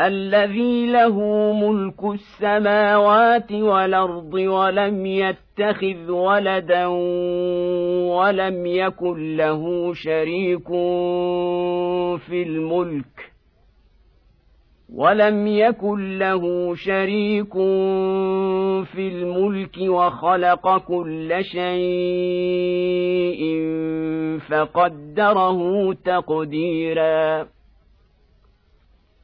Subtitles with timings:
[0.00, 1.16] الذي له
[1.52, 6.86] ملك السماوات والأرض ولم يتخذ ولدا
[8.16, 10.68] ولم يكن له شريك
[12.18, 13.30] في الملك
[14.94, 17.52] ولم يكن له شريك
[18.84, 23.40] في الملك وخلق كل شيء
[24.48, 27.46] فقدره تقديرا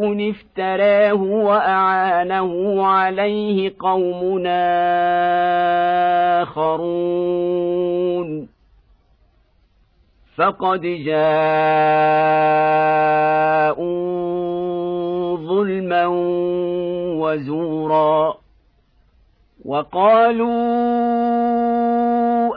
[0.00, 4.62] افتراه وأعانه عليه قومنا
[6.42, 8.06] آخرون.
[10.36, 11.16] فقد جاءوا
[15.36, 16.06] ظلما
[17.20, 18.34] وزورا
[19.64, 20.95] وقالوا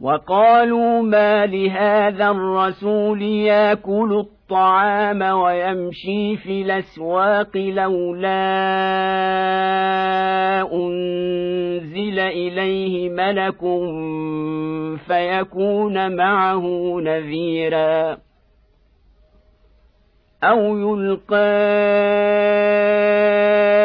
[0.00, 8.40] وقالوا ما لهذا الرسول ياكل الطعام ويمشي في الأسواق لولا
[10.72, 13.60] أنزل إليه ملك
[15.06, 18.18] فيكون معه نذيرا
[20.44, 21.50] أو يلقى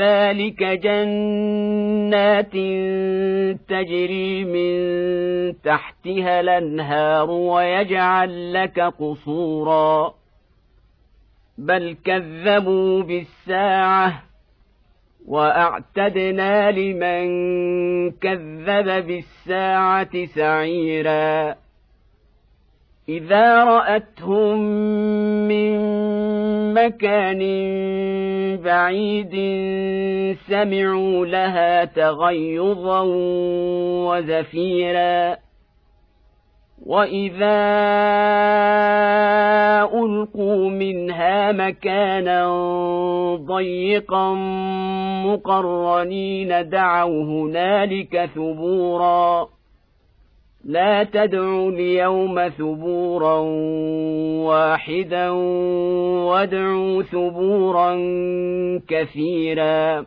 [0.00, 2.52] ذلك جنات
[3.68, 4.72] تجري من
[5.62, 10.14] تحتها الأنهار ويجعل لك قصورا.
[11.58, 14.22] بل كذبوا بالساعة
[15.26, 17.30] وأعتدنا لمن
[18.10, 21.54] كذب بالساعة سعيرا.
[23.10, 24.58] إذا رأتهم
[25.48, 25.78] من
[26.74, 27.40] مكان
[28.64, 29.34] بعيد
[30.48, 33.00] سمعوا لها تغيظا
[34.06, 35.36] وزفيرا.
[36.86, 37.60] وإذا
[39.94, 42.46] ألقوا منها مكانا
[43.36, 44.34] ضيقا
[45.26, 49.59] مقرنين دعوا هنالك ثبورا.
[50.64, 53.38] لا تدعوا اليوم ثبورا
[54.48, 55.30] واحدا
[56.30, 57.96] وادعوا ثبورا
[58.88, 60.06] كثيرا.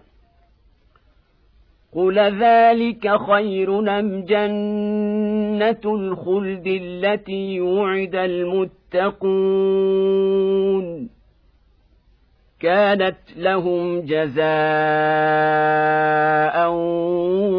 [1.95, 9.53] قل ذلك خير ام جنه الخلد التي وعد المتقون.
[12.59, 14.43] كانت لهم جزاء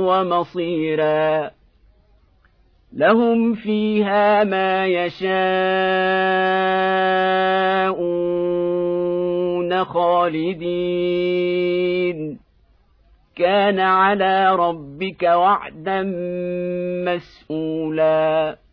[0.08, 1.50] ومصيرا.
[2.96, 5.24] لهم فيها ما يشاءون
[9.84, 11.24] خالدين.
[13.36, 16.02] كان على ربك وعدا
[17.04, 18.63] مسئولا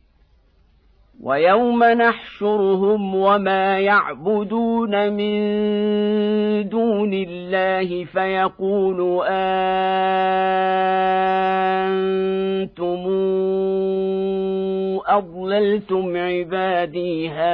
[1.23, 5.39] ويوم نحشرهم وما يعبدون من
[6.69, 9.61] دون الله فيقول أنتم
[15.07, 17.51] أضللتم عبادي هؤلاء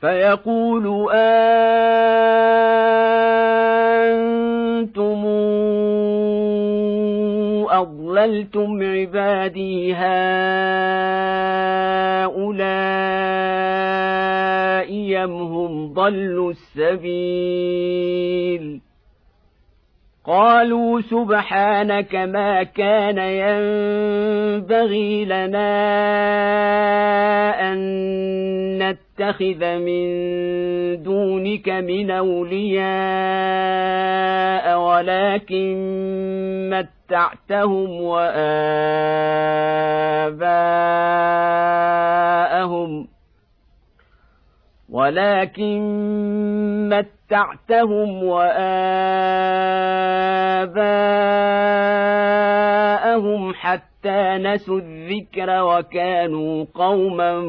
[0.00, 2.15] فيقول أنتم
[8.26, 10.06] أضللتم عبادي هؤلاء
[15.26, 17.86] هم ضلوا السبيل؟
[20.24, 25.76] قالوا سبحانك ما كان ينبغي لنا
[27.72, 27.78] أن
[28.78, 30.06] نتخذ من
[31.02, 32.86] دونك من أولياء
[34.80, 35.76] ولكن
[37.06, 38.46] متعتهم وآباءهم
[44.90, 45.78] ولكن
[46.88, 48.74] متعتهم وآباءهم
[53.54, 57.40] حتى نسوا الذكر وكانوا قوما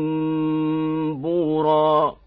[1.14, 2.27] بورا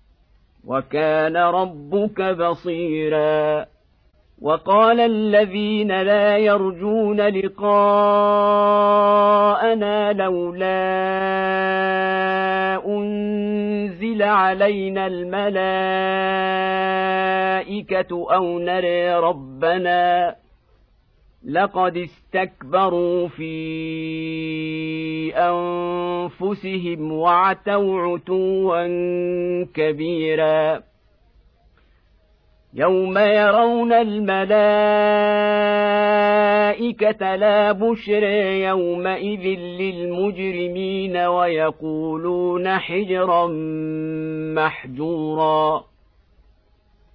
[0.67, 3.65] وكان ربك بصيرا.
[4.41, 7.63] وقال الذين لا يرجون لقاءنا
[10.13, 10.81] لولا
[12.85, 15.47] أنزل علينا الملائكة
[18.11, 20.35] أو نري ربنا
[21.45, 23.51] لقد استكبروا في
[25.35, 28.83] أنفسهم وعتوا عتوا
[29.63, 30.81] كبيرا.
[32.73, 34.55] يوم يرون الملائكة
[37.35, 38.23] لا بشر
[38.53, 43.47] يومئذ للمجرمين ويقولون حجرا
[44.55, 45.90] محجورا.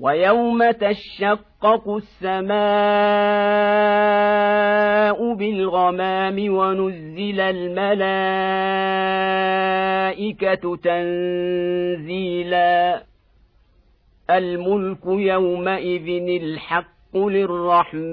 [0.00, 2.50] ويوم تشقق السماء
[5.34, 8.36] بالغمام ونزل الملائكه
[10.76, 12.30] تنزيلا
[14.30, 16.08] الملك يومئذ
[16.42, 18.10] الحق للرحمن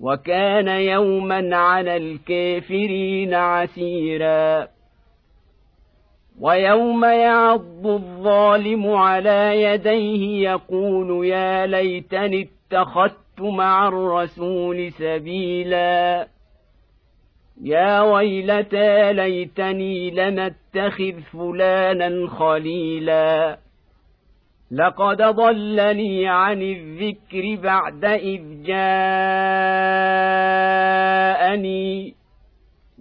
[0.00, 4.73] وكان يوما على الكافرين عسيرا
[6.40, 16.26] ويوم يعض الظالم على يديه يقول يا ليتني اتخذت مع الرسول سبيلا.
[17.62, 23.58] يا ويلتى ليتني لم اتخذ فلانا خليلا.
[24.70, 29.04] لقد ضلني عن الذكر بعد إذ جاءني.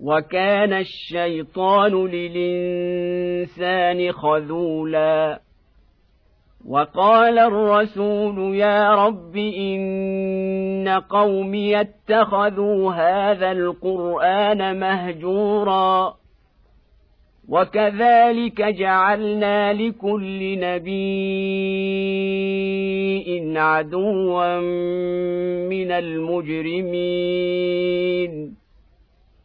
[0.04, 5.40] وكان الشيطان للإنسان خذولا.
[6.68, 16.14] وقال الرسول يا رب إن قومي اتخذوا هذا القرآن مهجورا.
[17.50, 21.14] وكذلك جعلنا لكل نبي
[23.60, 24.60] عدوا
[25.70, 27.44] من المجرمين.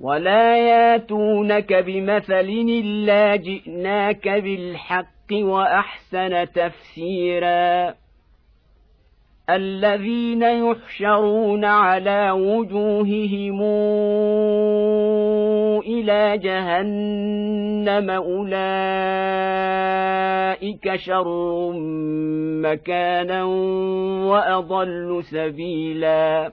[0.00, 7.94] ولا ياتونك بمثل الا جئناك بالحق واحسن تفسيرا
[9.50, 13.62] الذين يحشرون على وجوههم
[15.80, 18.56] إلى جهنم اولئك
[20.96, 21.72] شر
[22.62, 23.44] مكانا
[24.24, 26.52] واضل سبيلا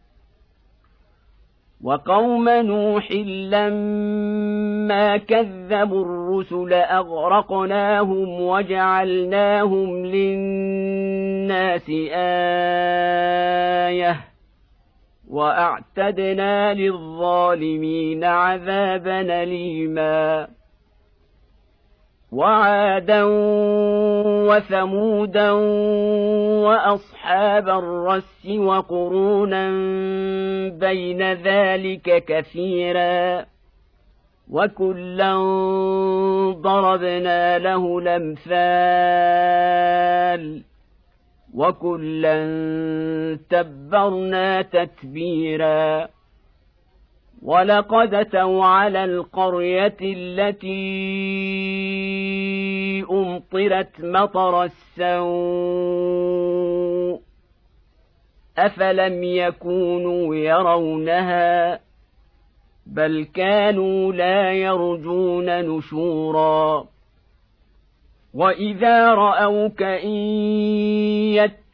[1.83, 3.11] وقوم نوح
[3.51, 11.89] لما كذبوا الرسل أغرقناهم وجعلناهم للناس
[13.89, 14.17] آية
[15.29, 20.47] وأعتدنا للظالمين عذابا أليما
[22.31, 23.23] وعادا
[24.47, 25.51] وثمودا
[26.65, 29.69] وأصحاب الرس وقرونا
[30.69, 33.45] بين ذلك كثيرا
[34.51, 35.35] وكلا
[36.51, 39.41] ضربنا له الأمثال
[41.53, 42.37] وكلا
[43.49, 46.07] تبرنا تتبيرا
[47.43, 50.71] ولقد أتوا على القرية التي
[53.11, 56.31] أمطرت مطر السوء
[58.57, 61.79] أفلم يكونوا يرونها
[62.85, 66.85] بل كانوا لا يرجون نشورا
[68.33, 70.11] وإذا رأوك إن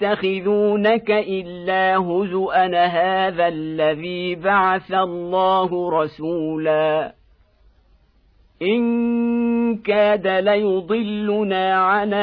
[0.02, 7.14] يتخذونك الا هزوا هذا الذي بعث الله رسولا.
[8.62, 12.14] ان كاد ليضلنا عن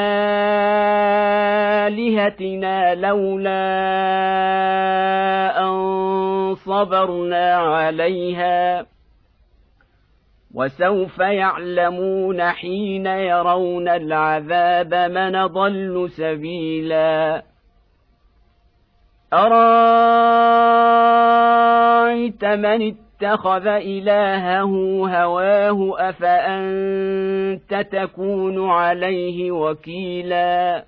[1.91, 3.65] الهتنا لولا
[5.59, 8.85] ان صبرنا عليها.
[10.53, 17.43] وسوف يعلمون حين يرون العذاب من ضل سبيلا.
[19.33, 19.65] أرأيت
[22.45, 24.71] من اتخذ إلهه
[25.07, 30.85] هواه أفأنت تكون عليه وكيلا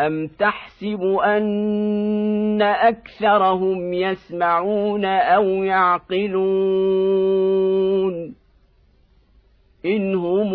[0.00, 6.44] أم تحسب أن أكثرهم يسمعون أو يعقلون
[9.86, 10.54] إن هم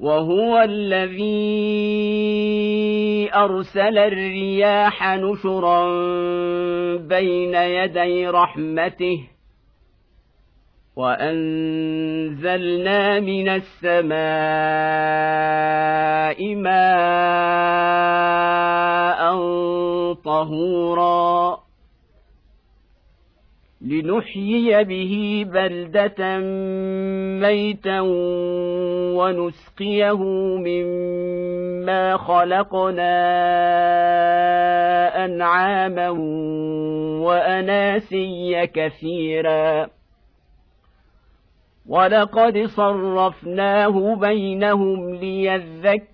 [0.00, 1.30] وهو الذي
[3.34, 5.86] أرسل الرياح نشرا
[6.96, 9.28] بين يدي رحمته
[10.96, 12.60] وأنزلنا
[13.20, 14.20] من السماء
[16.54, 18.00] ماء
[20.14, 21.59] طهورا
[23.80, 26.38] لنحيي به بلدة
[27.40, 28.00] ميتا
[29.16, 30.22] ونسقيه
[30.56, 33.14] مما خلقنا
[35.24, 36.08] أنعاما
[37.20, 39.88] وأناسيا كثيرا.
[41.88, 46.09] ولقد صرفناه بينهم ليذكروا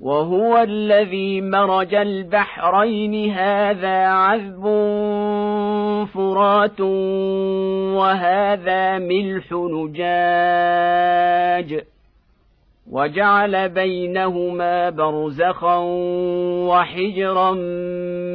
[0.00, 4.62] وهو الذي مرج البحرين هذا عذب
[6.14, 6.80] فرات
[8.00, 10.00] وهذا ملح نجاج.
[12.90, 15.76] وجعل بينهما برزخا
[16.68, 17.52] وحجرا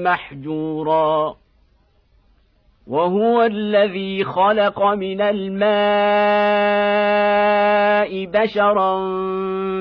[0.03, 1.35] محجورا.
[2.87, 5.65] وهو الذي خلق من الماء
[8.13, 8.95] بشرا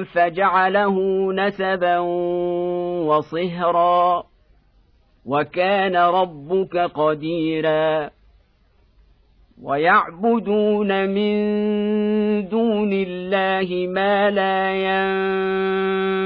[0.04, 0.96] فجعله
[1.32, 1.98] نسبا
[3.08, 4.24] وصهرا
[5.26, 8.10] وكان ربك قديرا
[9.62, 11.34] ويعبدون من
[12.48, 14.74] دون الله ما لا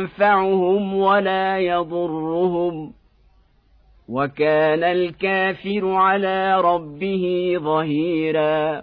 [0.05, 2.93] ينفعهم ولا يضرهم
[4.09, 8.83] وكان الكافر على ربه ظهيرا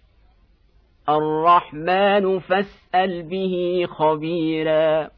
[1.09, 5.09] الرحمن فاسأل به خبيرا.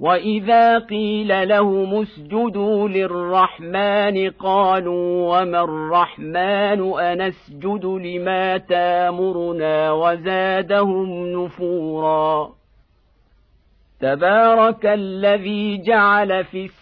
[0.00, 12.50] وإذا قيل لهم اسجدوا للرحمن قالوا وما الرحمن أنسجد لما تامرنا وزادهم نفورا.
[14.00, 16.81] تبارك الذي جعل في السماء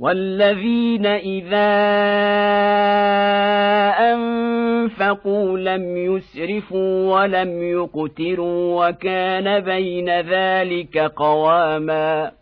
[0.00, 1.70] والذين إذا
[4.12, 12.32] أنفقوا لم يسرفوا ولم يقتروا وكان بين ذلك قواما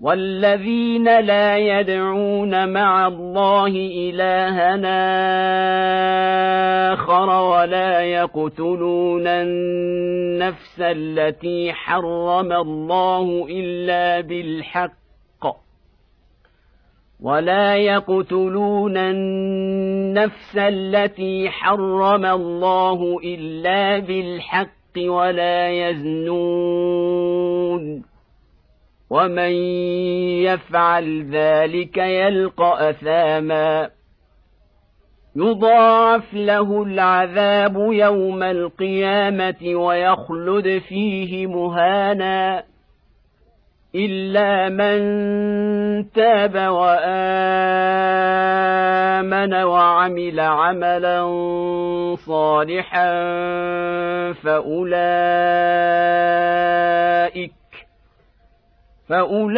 [0.00, 5.02] والذين لا يدعون مع الله إلهنا
[6.92, 15.05] آخر ولا يقتلون النفس التي حرم الله إلا بالحق
[17.20, 26.96] ولا يقتلون النفس التي حرم الله الا بالحق ولا يزنون
[29.10, 29.52] ومن
[30.42, 33.90] يفعل ذلك يلقى اثاما
[35.36, 42.64] يضاعف له العذاب يوم القيامه ويخلد فيه مهانا
[43.96, 45.00] الا من
[46.12, 47.06] تاب وامن
[49.54, 51.26] وعمل عملا
[52.14, 53.12] صالحا
[54.32, 55.26] فاولئك
[59.08, 59.56] فاولئك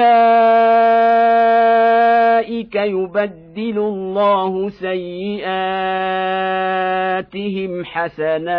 [2.75, 5.45] يبدل الله سيئاتهم
[7.85, 8.59] حسنات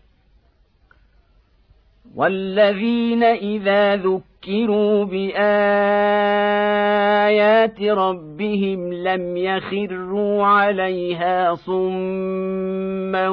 [2.15, 5.41] والذين إذا ذكروا بآيات
[7.81, 13.29] ربهم لم يخروا عليها صما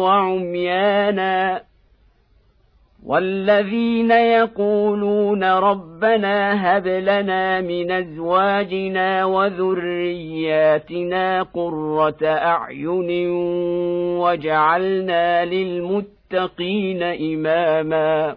[0.00, 1.62] وعميانا
[3.06, 6.36] والذين يقولون ربنا
[6.76, 10.82] هب لنا من أزواجنا وذرياتنا
[11.42, 13.30] قرة أعين
[14.20, 18.36] وجعلنا للمتقين إماما